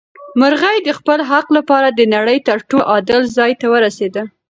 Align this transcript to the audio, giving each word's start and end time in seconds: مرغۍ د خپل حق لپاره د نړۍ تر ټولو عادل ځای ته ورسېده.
مرغۍ 0.39 0.77
د 0.83 0.89
خپل 0.97 1.19
حق 1.29 1.47
لپاره 1.57 1.87
د 1.91 2.01
نړۍ 2.15 2.37
تر 2.47 2.57
ټولو 2.69 2.83
عادل 2.91 3.21
ځای 3.37 3.51
ته 3.61 3.65
ورسېده. 3.73 4.23